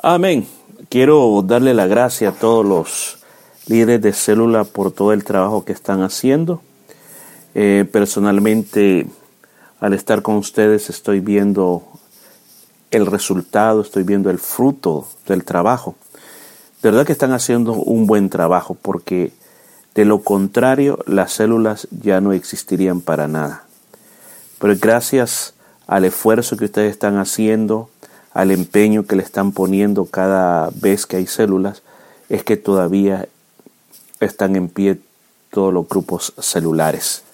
[0.00, 0.46] Amén.
[0.90, 3.18] Quiero darle la gracia a todos los
[3.66, 6.62] líderes de célula por todo el trabajo que están haciendo.
[7.56, 9.08] Eh, personalmente,
[9.80, 11.82] al estar con ustedes, estoy viendo
[12.92, 15.96] el resultado, estoy viendo el fruto del trabajo.
[16.80, 19.32] De verdad que están haciendo un buen trabajo porque
[19.96, 23.64] de lo contrario las células ya no existirían para nada.
[24.60, 25.54] Pero gracias
[25.88, 27.90] al esfuerzo que ustedes están haciendo,
[28.38, 31.82] al empeño que le están poniendo cada vez que hay células,
[32.28, 33.26] es que todavía
[34.20, 35.00] están en pie
[35.50, 37.24] todos los grupos celulares.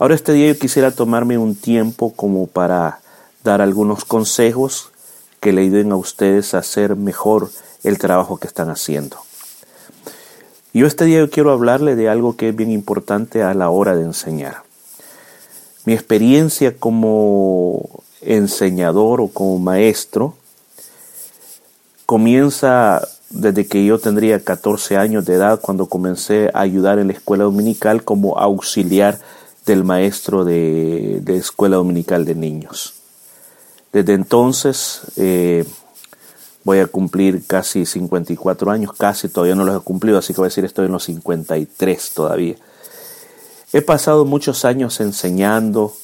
[0.00, 2.98] Ahora este día yo quisiera tomarme un tiempo como para
[3.44, 4.90] dar algunos consejos
[5.38, 7.48] que le ayuden a ustedes a hacer mejor
[7.84, 9.18] el trabajo que están haciendo.
[10.74, 13.94] Yo este día yo quiero hablarle de algo que es bien importante a la hora
[13.94, 14.64] de enseñar.
[15.84, 20.34] Mi experiencia como enseñador o como maestro
[22.12, 27.14] comienza desde que yo tendría 14 años de edad cuando comencé a ayudar en la
[27.14, 29.18] escuela dominical como auxiliar
[29.64, 32.96] del maestro de, escuela dominical de niños.
[33.94, 35.64] Desde entonces eh,
[36.64, 40.48] voy a cumplir casi 54 años, casi todavía no los he cumplido, así que voy
[40.48, 42.56] a decir estoy en los 53 todavía.
[43.72, 45.94] He pasado muchos años enseñando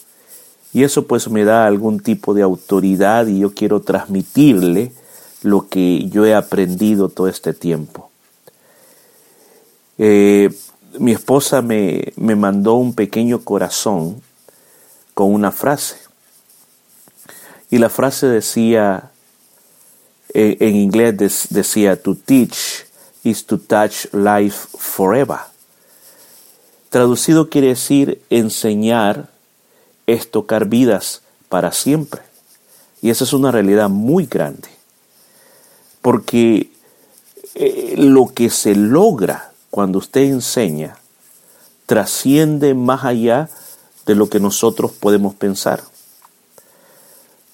[0.73, 4.91] y eso pues me da algún tipo de autoridad y yo quiero transmitirle
[5.43, 8.11] lo que yo he aprendido todo este tiempo.
[9.99, 10.51] Eh,
[10.99, 14.23] mi esposa me, me mandó un pequeño corazón
[15.15, 15.97] con una frase.
[17.71, 19.11] Y la frase decía,
[20.33, 22.87] eh, en inglés decía, to teach
[23.25, 25.39] is to touch life forever.
[26.91, 29.31] Traducido quiere decir enseñar
[30.07, 32.23] es tocar vidas para siempre.
[33.03, 34.69] Y esa es una realidad muy grande.
[36.09, 36.71] Porque
[37.55, 40.97] eh, lo que se logra cuando usted enseña
[41.85, 43.51] trasciende más allá
[44.07, 45.83] de lo que nosotros podemos pensar.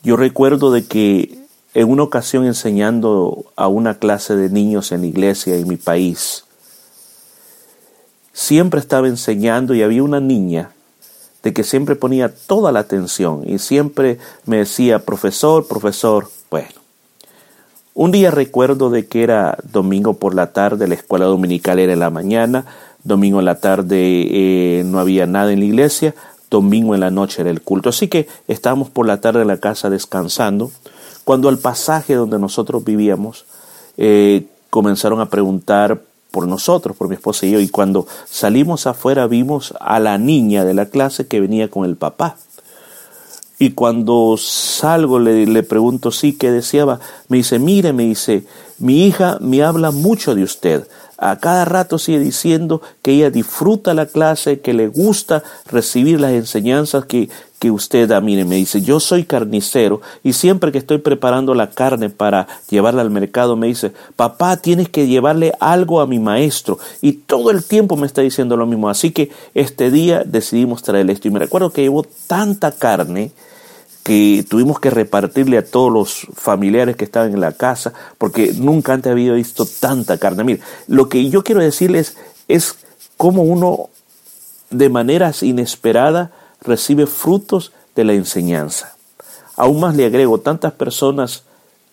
[0.04, 1.36] Yo recuerdo de que
[1.74, 6.44] en una ocasión enseñando a una clase de niños en la iglesia en mi país,
[8.32, 10.70] siempre estaba enseñando y había una niña
[11.42, 16.83] de que siempre ponía toda la atención y siempre me decía, profesor, profesor, bueno,
[17.94, 22.00] un día recuerdo de que era domingo por la tarde, la escuela dominical era en
[22.00, 22.66] la mañana,
[23.04, 26.14] domingo en la tarde eh, no había nada en la iglesia,
[26.50, 27.90] domingo en la noche era el culto.
[27.90, 30.72] Así que estábamos por la tarde en la casa descansando,
[31.24, 33.46] cuando al pasaje donde nosotros vivíamos
[33.96, 36.02] eh, comenzaron a preguntar
[36.32, 40.64] por nosotros, por mi esposa y yo, y cuando salimos afuera vimos a la niña
[40.64, 42.36] de la clase que venía con el papá.
[43.64, 47.00] Y cuando salgo le, le pregunto, sí, ¿qué deseaba?
[47.28, 48.44] Me dice, mire, me dice,
[48.76, 50.86] mi hija me habla mucho de usted.
[51.16, 56.32] A cada rato sigue diciendo que ella disfruta la clase, que le gusta recibir las
[56.32, 58.20] enseñanzas que, que usted da.
[58.20, 63.00] Mire, me dice, yo soy carnicero y siempre que estoy preparando la carne para llevarla
[63.00, 66.78] al mercado, me dice, papá, tienes que llevarle algo a mi maestro.
[67.00, 68.90] Y todo el tiempo me está diciendo lo mismo.
[68.90, 71.28] Así que este día decidimos traer esto.
[71.28, 73.32] Y me recuerdo que llevó tanta carne
[74.04, 78.92] que tuvimos que repartirle a todos los familiares que estaban en la casa, porque nunca
[78.92, 80.44] antes había visto tanta carne.
[80.44, 82.16] Mire, lo que yo quiero decirles
[82.46, 82.76] es
[83.16, 83.88] cómo uno
[84.70, 88.94] de maneras inesperadas recibe frutos de la enseñanza.
[89.56, 91.44] Aún más le agrego tantas personas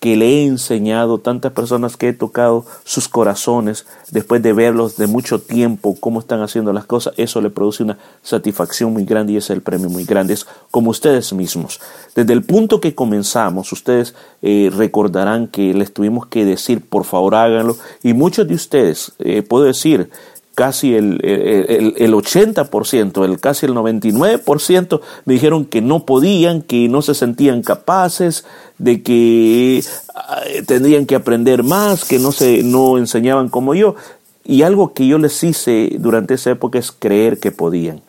[0.02, 5.06] que le he enseñado, tantas personas que he tocado sus corazones después de verlos de
[5.06, 9.38] mucho tiempo, cómo están haciendo las cosas, eso le produce una satisfacción muy grande y
[9.38, 10.34] es el premio muy grande.
[10.34, 11.80] Es como ustedes mismos.
[12.16, 17.36] Desde el punto que comenzamos, ustedes eh, recordarán que les tuvimos que decir, por favor
[17.36, 20.10] háganlo, y muchos de ustedes, eh, puedo decir,
[20.56, 26.90] casi el, el, el 80%, el casi el 99% me dijeron que no podían, que
[26.90, 28.46] no se sentían capaces,
[28.78, 29.84] de que
[30.16, 33.96] ah, tendrían que aprender más, que no se no enseñaban como yo.
[34.44, 38.02] Y algo que yo les hice durante esa época es creer que podían.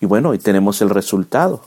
[0.00, 1.62] Y bueno, hoy tenemos el resultado.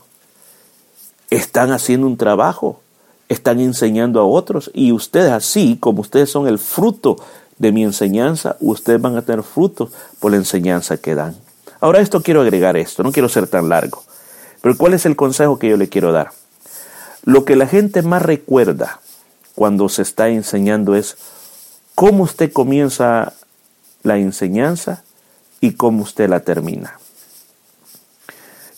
[1.30, 2.80] Están haciendo un trabajo,
[3.28, 7.16] están enseñando a otros y ustedes así como ustedes son el fruto
[7.58, 11.36] de mi enseñanza, ustedes van a tener frutos por la enseñanza que dan.
[11.80, 14.02] Ahora esto quiero agregar esto, no quiero ser tan largo.
[14.60, 16.30] Pero ¿cuál es el consejo que yo le quiero dar?
[17.24, 19.00] Lo que la gente más recuerda
[19.54, 21.16] cuando se está enseñando es
[21.94, 23.32] cómo usted comienza
[24.02, 25.02] la enseñanza
[25.60, 26.98] y cómo usted la termina.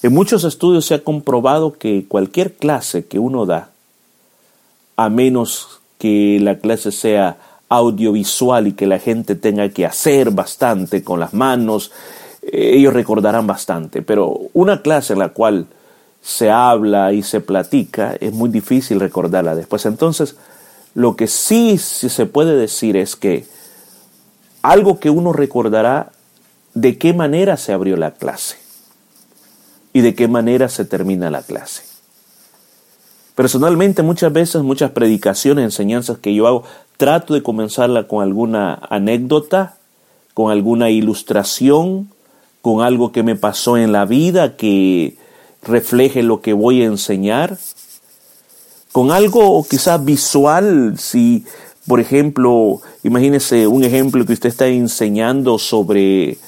[0.03, 3.71] En muchos estudios se ha comprobado que cualquier clase que uno da,
[4.97, 7.37] a menos que la clase sea
[7.69, 11.93] audiovisual y que la gente tenga que hacer bastante con las manos,
[12.43, 14.03] eh, ellos recordarán bastante.
[14.03, 15.67] Pero una clase en la cual
[16.23, 19.87] se habla y se platica es muy difícil recordarla después.
[19.87, 20.37] Entonces,
[20.95, 23.47] lo que sí, se puede decir es que
[24.63, 26.11] algo que uno recordará
[26.75, 28.57] de qué manera se abrió la clase
[29.93, 31.88] y de qué manera se termina la clase.
[33.39, 36.65] Personalmente muchas veces, muchas predicaciones, enseñanzas que yo hago,
[36.97, 39.77] trato de comenzarla con alguna anécdota,
[40.35, 42.11] con alguna ilustración,
[42.63, 45.17] con algo que me pasó en la vida que
[45.63, 47.57] refleje lo que voy a enseñar.
[48.91, 51.45] Con algo quizás visual, si
[51.87, 56.39] por ejemplo, imagínese un ejemplo que usted está enseñando sobre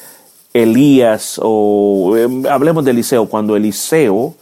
[0.52, 4.34] Elías o em, hablemos de Eliseo, cuando Eliseo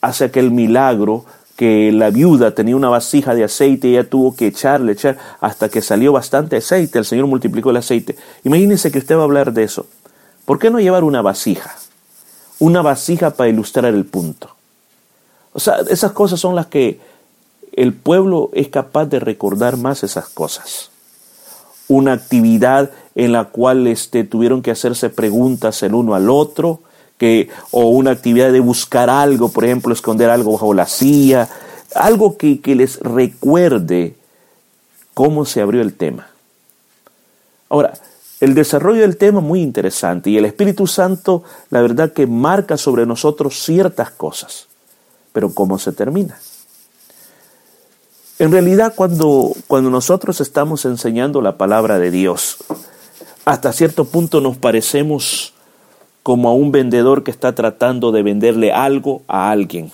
[0.00, 1.24] hace aquel milagro
[1.56, 5.70] que la viuda tenía una vasija de aceite y ella tuvo que echarle, echar hasta
[5.70, 8.14] que salió bastante aceite, el Señor multiplicó el aceite.
[8.44, 9.86] Imagínese que usted va a hablar de eso.
[10.44, 11.74] ¿Por qué no llevar una vasija?
[12.58, 14.54] Una vasija para ilustrar el punto.
[15.52, 17.00] O sea, esas cosas son las que
[17.72, 20.90] el pueblo es capaz de recordar más esas cosas.
[21.88, 26.80] Una actividad en la cual este, tuvieron que hacerse preguntas el uno al otro,
[27.18, 31.48] que, o una actividad de buscar algo, por ejemplo, esconder algo bajo la silla,
[31.94, 34.16] algo que, que les recuerde
[35.14, 36.28] cómo se abrió el tema.
[37.68, 37.94] Ahora,
[38.40, 42.76] el desarrollo del tema es muy interesante y el Espíritu Santo, la verdad que marca
[42.76, 44.68] sobre nosotros ciertas cosas,
[45.32, 46.38] pero ¿cómo se termina?
[48.38, 52.58] En realidad, cuando, cuando nosotros estamos enseñando la palabra de Dios,
[53.46, 55.54] hasta cierto punto nos parecemos
[56.26, 59.92] como a un vendedor que está tratando de venderle algo a alguien.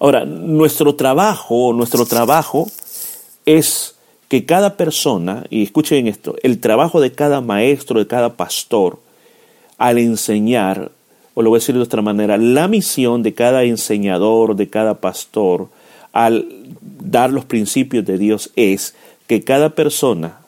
[0.00, 2.68] Ahora, nuestro trabajo, nuestro trabajo
[3.46, 3.94] es
[4.26, 8.98] que cada persona, y escuchen esto, el trabajo de cada maestro, de cada pastor,
[9.76, 10.90] al enseñar,
[11.34, 14.94] o lo voy a decir de otra manera, la misión de cada enseñador, de cada
[14.94, 15.68] pastor,
[16.12, 16.48] al
[16.80, 18.96] dar los principios de Dios es
[19.28, 20.40] que cada persona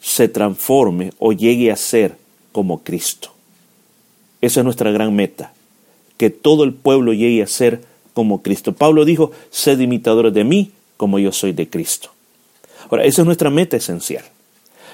[0.00, 2.18] se transforme o llegue a ser
[2.52, 3.32] como Cristo.
[4.40, 5.52] Esa es nuestra gran meta,
[6.16, 7.82] que todo el pueblo llegue a ser
[8.14, 8.72] como Cristo.
[8.74, 12.10] Pablo dijo, sed imitadores de mí como yo soy de Cristo.
[12.90, 14.24] Ahora, esa es nuestra meta esencial.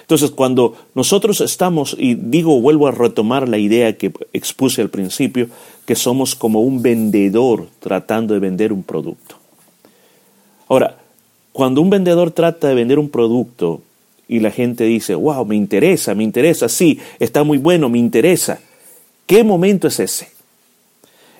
[0.02, 5.48] Entonces, cuando nosotros estamos, y digo, vuelvo a retomar la idea que expuse al principio,
[5.84, 9.36] que somos como un vendedor tratando de vender un producto.
[10.68, 10.98] Ahora,
[11.52, 13.82] cuando un vendedor trata de vender un producto
[14.28, 18.60] y la gente dice, wow, me interesa, me interesa, sí, está muy bueno, me interesa,
[19.26, 20.28] ¿qué momento es ese?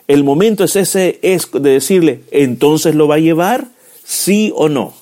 [0.09, 3.67] El momento es ese, es de decirle, entonces lo va a llevar,
[4.05, 4.95] sí o no.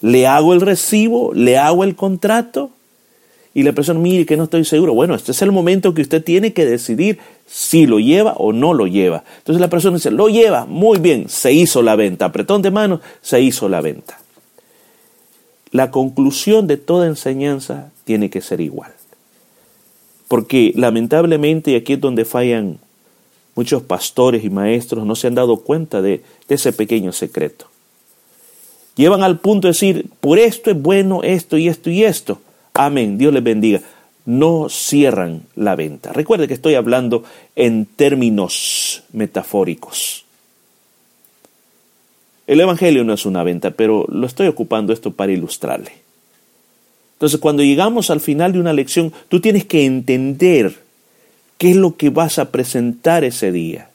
[0.00, 2.70] Le hago el recibo, le hago el contrato,
[3.58, 4.94] y la persona, mire que no estoy seguro.
[4.94, 8.72] Bueno, este es el momento que usted tiene que decidir si lo lleva o no
[8.72, 9.24] lo lleva.
[9.38, 12.26] Entonces la persona dice, lo lleva, muy bien, se hizo la venta.
[12.26, 14.20] Apretón de mano, se hizo la venta.
[15.70, 18.92] La conclusión de toda enseñanza tiene que ser igual.
[20.28, 22.78] Porque lamentablemente, y aquí es donde fallan
[23.54, 27.66] muchos pastores y maestros, no se han dado cuenta de, ese pequeño secreto.
[28.94, 32.40] Llevan al punto de decir, por esto es bueno esto y esto y esto.
[32.74, 33.80] Amén, Dios les bendiga.
[34.26, 36.12] No cierran la venta.
[36.12, 37.24] Recuerde que estoy hablando
[37.56, 40.24] en términos metafóricos.
[42.48, 45.92] El Evangelio no es una venta, pero lo estoy ocupando esto para ilustrarle.
[47.12, 50.74] Entonces, cuando llegamos al final de una lección, tú tienes que entender
[51.58, 53.90] qué es lo que vas a presentar ese día.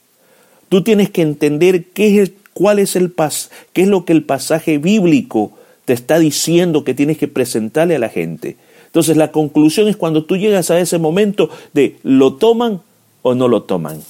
[0.69, 4.23] Tú tienes que entender qué es cuál es el pas, qué es lo que el
[4.23, 5.53] pasaje bíblico
[5.85, 8.57] te está diciendo que tienes que presentarle a la gente.
[8.85, 12.81] Entonces la conclusión es cuando tú llegas a ese momento de lo toman
[13.23, 14.03] o no lo toman.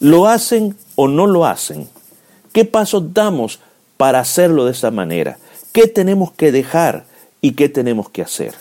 [0.00, 1.86] Lo hacen o no lo hacen.
[2.52, 3.60] ¿Qué pasos damos
[3.96, 5.38] para hacerlo de esa manera?
[5.72, 7.04] ¿Qué tenemos que dejar
[7.40, 8.54] y qué tenemos que hacer?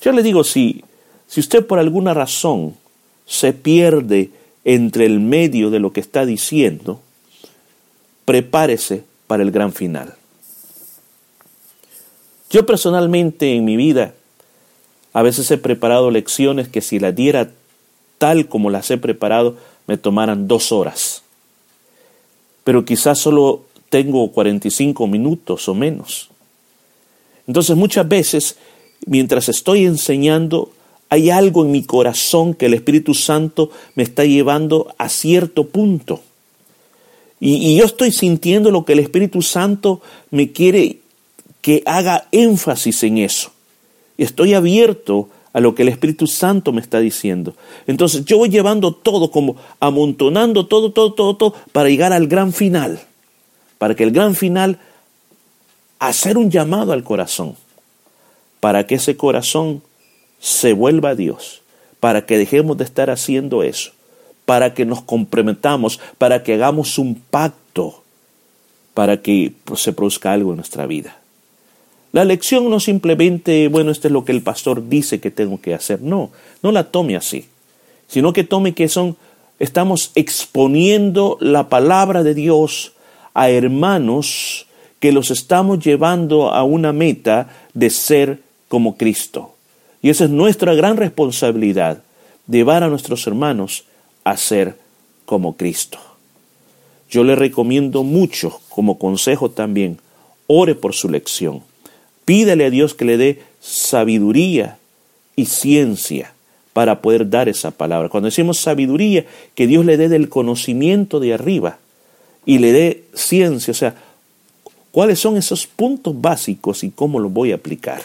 [0.00, 0.84] Yo le digo, si,
[1.26, 2.76] si usted por alguna razón
[3.26, 4.30] se pierde
[4.64, 7.00] entre el medio de lo que está diciendo,
[8.24, 10.14] prepárese para el gran final.
[12.50, 14.14] Yo personalmente en mi vida
[15.12, 17.50] a veces he preparado lecciones que si las diera
[18.18, 19.56] tal como las he preparado
[19.86, 21.23] me tomaran dos horas.
[22.64, 26.30] Pero quizás solo tengo 45 minutos o menos.
[27.46, 28.56] Entonces muchas veces,
[29.06, 30.72] mientras estoy enseñando,
[31.10, 36.20] hay algo en mi corazón que el Espíritu Santo me está llevando a cierto punto.
[37.40, 40.98] Y, yo estoy sintiendo lo que el Espíritu Santo me quiere
[41.60, 43.50] que haga énfasis en eso.
[44.16, 47.54] Y estoy abierto a lo que el Espíritu Santo me está diciendo.
[47.86, 52.52] Entonces yo voy llevando todo, como amontonando todo, todo, todo, todo, para llegar al gran
[52.52, 53.00] final.
[53.78, 54.78] Para que el gran final,
[55.98, 57.56] hacer un llamado al corazón.
[58.60, 59.82] Para que ese corazón
[60.38, 61.62] se vuelva a Dios.
[62.00, 63.92] Para que dejemos de estar haciendo eso
[64.44, 68.02] para que nos comprometamos, para que hagamos un pacto,
[68.92, 71.16] para que se produzca algo en nuestra vida.
[72.14, 75.74] La lección no simplemente, bueno, esto es lo que el pastor dice que tengo que
[75.74, 76.00] hacer.
[76.00, 76.30] No,
[76.62, 77.46] no la tome así,
[78.06, 79.16] sino que tome que son,
[79.58, 82.92] estamos exponiendo la palabra de Dios
[83.34, 84.68] a hermanos
[85.00, 89.56] que los estamos llevando a una meta de ser como Cristo.
[90.00, 92.04] Y esa es nuestra gran responsabilidad,
[92.46, 93.86] llevar a nuestros hermanos
[94.22, 94.78] a ser
[95.24, 95.98] como Cristo.
[97.10, 99.98] Yo le recomiendo mucho, como consejo también,
[100.46, 101.73] ore por su lección.
[102.24, 104.78] Pídele a Dios que le dé sabiduría
[105.36, 106.32] y ciencia
[106.72, 108.08] para poder dar esa palabra.
[108.08, 111.78] Cuando decimos sabiduría, que Dios le dé del conocimiento de arriba
[112.46, 113.94] y le dé ciencia, o sea,
[114.90, 118.02] cuáles son esos puntos básicos y cómo los voy a aplicar.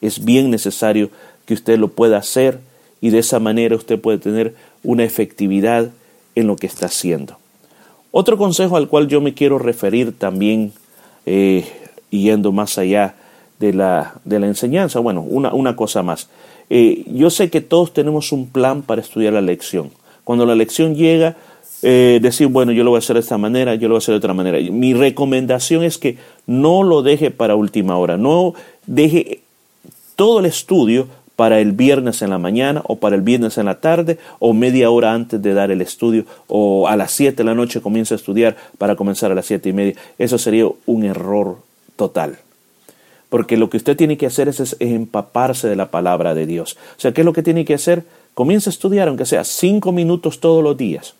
[0.00, 1.10] Es bien necesario
[1.46, 2.60] que usted lo pueda hacer
[3.00, 5.90] y de esa manera usted puede tener una efectividad
[6.34, 7.38] en lo que está haciendo.
[8.10, 10.72] Otro consejo al cual yo me quiero referir también,
[11.26, 11.66] eh,
[12.10, 13.14] yendo más allá
[13.58, 16.28] de la, de la enseñanza, bueno, una, una cosa más.
[16.70, 19.90] Eh, yo sé que todos tenemos un plan para estudiar la lección.
[20.24, 21.36] Cuando la lección llega,
[21.82, 24.02] eh, decir, bueno, yo lo voy a hacer de esta manera, yo lo voy a
[24.02, 24.58] hacer de otra manera.
[24.70, 28.54] Mi recomendación es que no lo deje para última hora, no
[28.86, 29.40] deje
[30.16, 33.78] todo el estudio para el viernes en la mañana o para el viernes en la
[33.78, 37.54] tarde o media hora antes de dar el estudio o a las 7 de la
[37.54, 39.94] noche comienza a estudiar para comenzar a las siete y media.
[40.18, 41.58] Eso sería un error
[41.94, 42.38] total.
[43.28, 46.76] Porque lo que usted tiene que hacer es, empaparse de la palabra de Dios.
[46.96, 48.04] O sea, ¿qué es lo que tiene que hacer?
[48.34, 51.14] Comienza a estudiar, aunque sea cinco minutos todos los días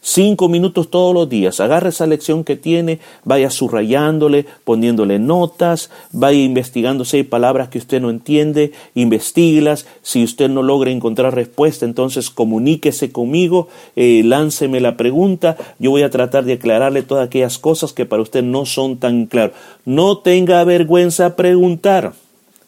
[0.00, 1.60] cinco minutos todos los días.
[1.60, 7.78] Agarre esa lección que tiene, vaya subrayándole, poniéndole notas, vaya investigando si hay palabras que
[7.78, 9.86] usted no entiende, investiguelas.
[10.02, 15.56] Si usted no logra encontrar respuesta, entonces comuníquese conmigo, eh, lánceme la pregunta.
[15.78, 19.26] Yo voy a tratar de aclararle todas aquellas cosas que para usted no son tan
[19.26, 19.52] claras.
[19.84, 22.12] No tenga vergüenza preguntar.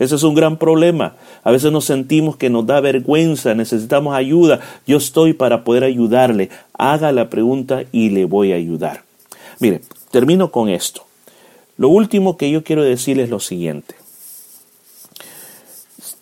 [0.01, 1.15] Ese es un gran problema.
[1.45, 4.59] A veces nos sentimos que nos da vergüenza, necesitamos ayuda.
[4.87, 6.49] Yo estoy para poder ayudarle.
[6.73, 9.05] Haga la pregunta y le voy a ayudar.
[9.59, 11.05] Mire, termino con esto.
[11.77, 13.95] Lo último que yo quiero decirles es lo siguiente.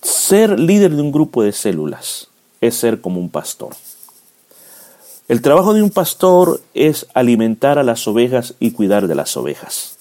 [0.02, 2.28] Ser líder de un grupo de células
[2.61, 3.76] es ser como un pastor.
[5.28, 9.98] El trabajo de un pastor es alimentar a las ovejas y cuidar de las ovejas.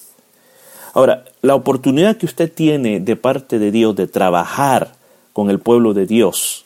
[0.94, 4.94] Ahora, la oportunidad que usted tiene de parte de Dios de trabajar
[5.32, 6.64] con el pueblo de Dios,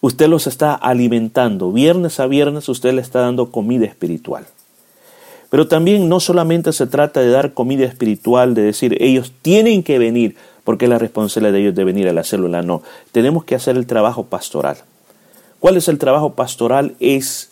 [0.00, 1.72] usted los está alimentando.
[1.72, 4.46] Viernes a viernes usted le está dando comida espiritual.
[5.50, 9.98] Pero también no solamente se trata de dar comida espiritual, de decir ellos tienen que
[9.98, 12.62] venir, porque es la responsabilidad de ellos de venir a la célula.
[12.62, 14.78] No, tenemos que hacer el trabajo pastoral.
[15.60, 16.94] ¿Cuál es el trabajo pastoral?
[17.00, 17.50] Es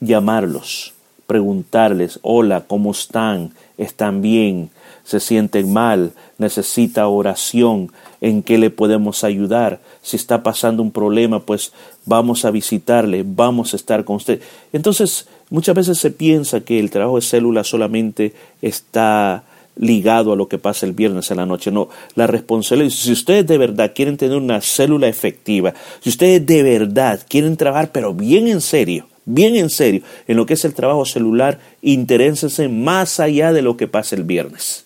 [0.00, 0.94] llamarlos,
[1.26, 3.52] preguntarles, hola, ¿cómo están?
[3.76, 4.70] ¿Están bien?
[5.04, 9.80] se sienten mal, necesita oración, en qué le podemos ayudar.
[10.02, 11.72] Si está pasando un problema, pues
[12.06, 14.40] vamos a visitarle, vamos a estar con usted.
[14.72, 19.44] Entonces, muchas veces se piensa que el trabajo de célula solamente está
[19.76, 21.70] ligado a lo que pasa el viernes en la noche.
[21.70, 26.62] No, la responsabilidad, si ustedes de verdad quieren tener una célula efectiva, si ustedes de
[26.62, 30.74] verdad quieren trabajar, pero bien en serio, bien en serio, en lo que es el
[30.74, 34.83] trabajo celular, interénsense más allá de lo que pasa el viernes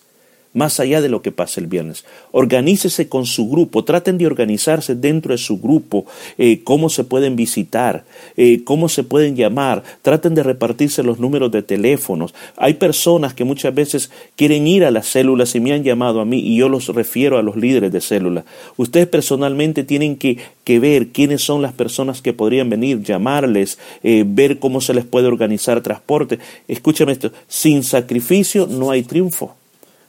[0.59, 2.03] más allá de lo que pasa el viernes.
[2.33, 6.05] Organícese con su grupo, traten de organizarse dentro de su grupo,
[6.37, 8.03] eh, cómo se pueden visitar,
[8.35, 12.35] eh, cómo se pueden llamar, traten de repartirse los números de teléfonos.
[12.57, 16.25] Hay personas que muchas veces quieren ir a las células y me han llamado a
[16.25, 18.43] mí y yo los refiero a los líderes de célula.
[18.75, 24.25] Ustedes personalmente tienen que, que ver quiénes son las personas que podrían venir, llamarles, eh,
[24.27, 26.37] ver cómo se les puede organizar transporte.
[26.67, 29.55] Escúchame esto, sin sacrificio no hay triunfo.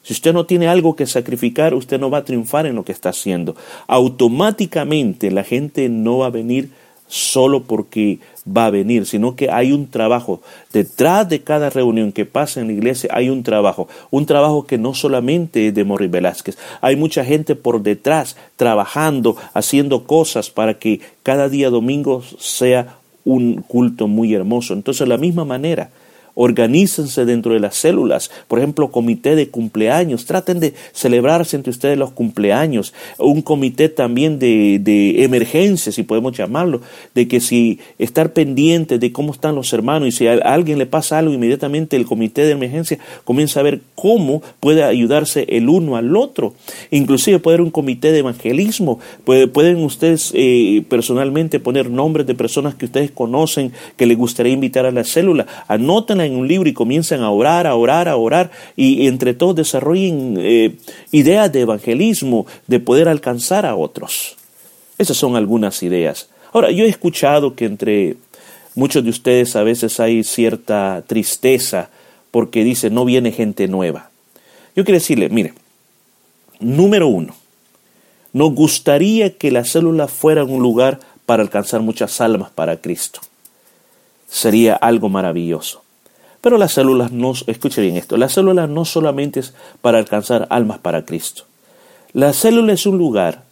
[0.03, 2.93] Si usted no tiene algo que sacrificar, usted no va a triunfar en lo que
[2.93, 3.55] está haciendo.
[3.87, 6.71] Automáticamente la gente no va a venir
[7.11, 10.41] solo porque va a venir, sino que hay un trabajo.
[10.73, 13.89] Detrás de cada reunión que pasa en la iglesia hay un trabajo.
[14.11, 16.57] Un trabajo que no solamente es de Morri Velázquez.
[16.81, 23.63] Hay mucha gente por detrás trabajando, haciendo cosas para que cada día domingo sea un
[23.63, 24.73] culto muy hermoso.
[24.73, 25.91] Entonces, de la misma manera,
[26.43, 28.31] Organícense dentro de las células.
[28.49, 30.25] Por ejemplo, comité de cumpleaños.
[30.25, 32.95] Traten de celebrarse entre ustedes los cumpleaños.
[33.19, 36.81] Un comité también de, de emergencia, si podemos llamarlo.
[37.15, 40.87] De que si estar pendiente de cómo están los hermanos y si a alguien le
[40.87, 45.97] pasa algo, inmediatamente el comité de emergencia comienza a ver cómo puede ayudarse el uno
[45.97, 46.55] al otro.
[46.91, 48.99] Inclusive puede haber un comité de evangelismo.
[49.27, 54.87] pueden ustedes eh, personalmente poner nombres de personas que ustedes conocen que les gustaría invitar
[54.87, 55.47] a la célula.
[55.69, 60.37] Anótenla un libro y comiencen a orar, a orar, a orar y, entre todos desarrollen
[60.39, 60.77] eh,
[61.13, 64.37] ideas de evangelismo, de poder alcanzar a otros.
[64.99, 66.29] Esas son algunas ideas.
[66.53, 68.17] Ahora, yo he escuchado que entre
[68.75, 71.91] muchos de ustedes a veces hay cierta tristeza
[72.31, 74.11] porque dice no viene gente nueva.
[74.77, 75.55] Yo quiero decirle, mire,
[76.61, 77.35] número uno,
[78.33, 83.21] nos gustaría que la célula fuera un lugar para alcanzar muchas almas para Cristo.
[84.29, 85.83] Sería algo maravilloso.
[86.41, 90.79] Pero las células no, escuche bien esto, la célula no solamente es para alcanzar almas
[90.79, 91.45] para Cristo.
[92.13, 93.45] La célula es un lugar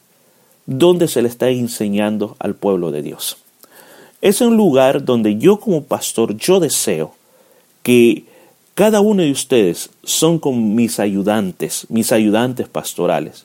[0.67, 3.39] donde se le está enseñando al pueblo de Dios.
[4.21, 7.15] Es un lugar donde yo como pastor, yo deseo
[7.83, 8.25] que
[8.75, 13.45] cada uno de ustedes son como mis ayudantes, mis ayudantes pastorales,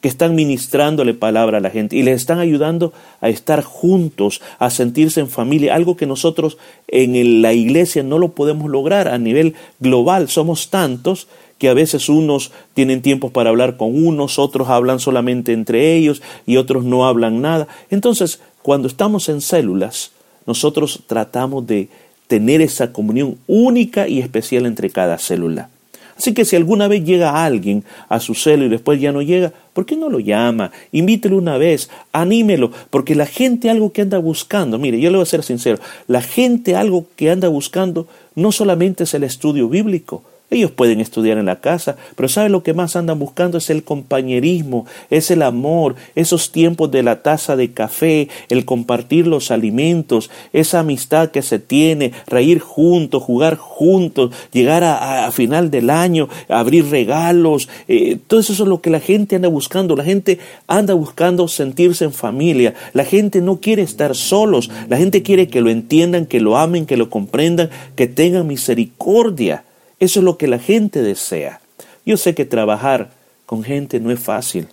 [0.00, 4.70] que están ministrándole palabra a la gente y les están ayudando a estar juntos, a
[4.70, 9.54] sentirse en familia, algo que nosotros en la iglesia no lo podemos lograr a nivel
[9.80, 10.28] global.
[10.28, 15.52] Somos tantos que a veces unos tienen tiempo para hablar con unos, otros hablan solamente
[15.52, 17.66] entre ellos y otros no hablan nada.
[17.90, 20.12] Entonces, cuando estamos en células,
[20.46, 21.88] nosotros tratamos de
[22.26, 25.70] tener esa comunión única y especial entre cada célula.
[26.16, 29.52] Así que si alguna vez llega alguien a su célula y después ya no llega,
[29.74, 30.72] ¿por qué no lo llama?
[30.92, 35.24] Invítelo una vez, anímelo, porque la gente algo que anda buscando, mire, yo le voy
[35.24, 40.22] a ser sincero, la gente algo que anda buscando no solamente es el estudio bíblico,
[40.50, 43.58] ellos pueden estudiar en la casa, pero ¿sabe lo que más andan buscando?
[43.58, 49.26] Es el compañerismo, es el amor, esos tiempos de la taza de café, el compartir
[49.26, 55.90] los alimentos, esa amistad que se tiene, reír juntos, jugar juntos, llegar a, final del
[55.90, 59.96] año, abrir regalos, eh, todo eso es lo que la gente anda buscando.
[59.96, 65.22] La gente anda buscando sentirse en familia, la gente no quiere estar solos, la gente
[65.22, 69.64] quiere que lo entiendan, que lo amen, que lo comprendan, que tengan misericordia.
[69.98, 71.60] Eso es lo que la gente desea.
[72.04, 73.10] Yo sé que trabajar
[73.46, 74.68] con gente no es fácil.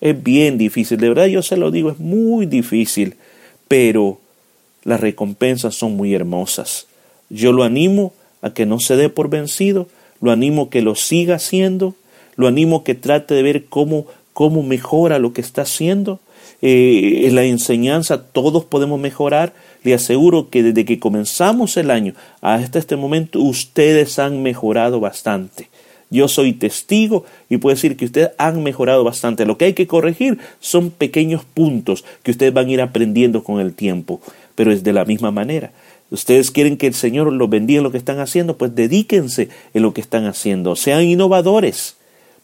[0.00, 0.98] Es bien difícil.
[0.98, 3.16] De verdad yo se lo digo, es muy difícil.
[3.68, 4.18] Pero
[4.82, 6.86] las recompensas son muy hermosas.
[7.30, 9.88] Yo lo animo a que no se dé por vencido.
[10.20, 11.94] Lo animo a que lo siga haciendo.
[12.36, 16.20] Lo animo a que trate de ver cómo, cómo mejora lo que está haciendo.
[16.60, 19.52] Eh, en la enseñanza todos podemos mejorar.
[19.84, 25.68] Le aseguro que desde que comenzamos el año hasta este momento ustedes han mejorado bastante.
[26.10, 29.46] Yo soy testigo y puedo decir que ustedes han mejorado bastante.
[29.46, 33.60] Lo que hay que corregir son pequeños puntos que ustedes van a ir aprendiendo con
[33.60, 34.20] el tiempo,
[34.54, 35.72] pero es de la misma manera.
[36.10, 39.82] Ustedes quieren que el Señor los bendiga en lo que están haciendo, pues dedíquense en
[39.82, 40.76] lo que están haciendo.
[40.76, 41.96] Sean innovadores.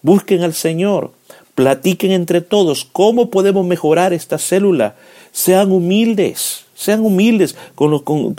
[0.02, 1.12] Busquen al Señor.
[1.54, 4.96] Platiquen entre todos cómo podemos mejorar esta célula.
[5.30, 7.56] Sean humildes, sean humildes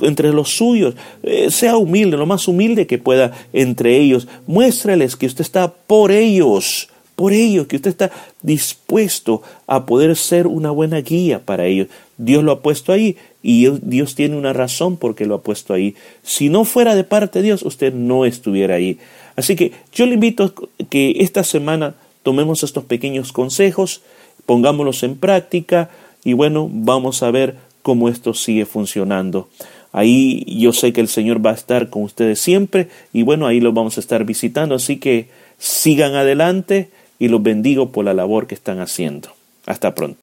[0.01, 0.95] entre los suyos.
[1.21, 4.27] Eh, sea humilde, lo más humilde que pueda entre ellos.
[4.47, 10.47] Muéstrales que usted está por ellos, por ellos, que usted está dispuesto a poder ser
[10.47, 11.88] una buena guía para ellos.
[12.17, 15.75] Dios lo ha puesto ahí y Dios tiene una razón por qué lo ha puesto
[15.75, 15.93] ahí.
[16.23, 18.97] Si no fuera de parte de Dios, usted no estuviera ahí.
[19.36, 24.01] Así que yo le invito a que esta semana tomemos estos pequeños consejos,
[24.47, 25.91] pongámoslos en práctica
[26.23, 29.50] y bueno, vamos a ver cómo esto sigue funcionando.
[29.91, 33.60] Ahí yo sé que el Señor va a estar con ustedes siempre y bueno, ahí
[33.60, 36.89] lo vamos a estar visitando, así que sigan adelante
[37.20, 39.30] y los bendigo por la labor que están haciendo.
[39.65, 40.17] Hasta pronto.